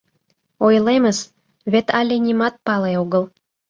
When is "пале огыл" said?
2.65-3.23